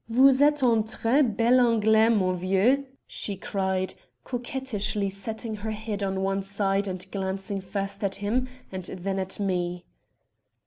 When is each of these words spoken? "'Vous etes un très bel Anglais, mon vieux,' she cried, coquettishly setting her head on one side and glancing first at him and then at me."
"'Vous 0.09 0.41
etes 0.41 0.63
un 0.63 0.81
très 0.81 1.21
bel 1.21 1.59
Anglais, 1.59 2.09
mon 2.09 2.33
vieux,' 2.35 2.87
she 3.05 3.35
cried, 3.37 3.93
coquettishly 4.23 5.11
setting 5.11 5.57
her 5.57 5.69
head 5.69 6.01
on 6.01 6.21
one 6.21 6.41
side 6.41 6.87
and 6.87 7.05
glancing 7.11 7.61
first 7.61 8.03
at 8.03 8.15
him 8.15 8.47
and 8.71 8.85
then 8.85 9.19
at 9.19 9.39
me." 9.39 9.85